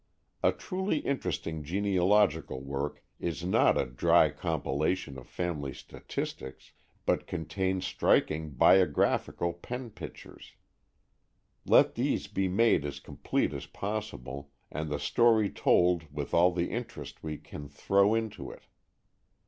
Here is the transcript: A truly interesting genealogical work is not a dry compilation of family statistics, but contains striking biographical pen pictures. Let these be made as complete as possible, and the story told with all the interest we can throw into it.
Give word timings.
A 0.41 0.51
truly 0.51 0.97
interesting 0.97 1.63
genealogical 1.63 2.59
work 2.59 3.03
is 3.19 3.45
not 3.45 3.77
a 3.79 3.85
dry 3.85 4.31
compilation 4.31 5.15
of 5.15 5.27
family 5.27 5.73
statistics, 5.75 6.71
but 7.05 7.27
contains 7.27 7.85
striking 7.85 8.49
biographical 8.49 9.53
pen 9.53 9.91
pictures. 9.91 10.53
Let 11.67 11.93
these 11.93 12.25
be 12.25 12.47
made 12.47 12.83
as 12.83 12.99
complete 12.99 13.53
as 13.53 13.67
possible, 13.67 14.49
and 14.71 14.89
the 14.89 14.97
story 14.97 15.51
told 15.51 16.11
with 16.11 16.33
all 16.33 16.51
the 16.51 16.71
interest 16.71 17.21
we 17.21 17.37
can 17.37 17.69
throw 17.69 18.15
into 18.15 18.49
it. 18.49 18.63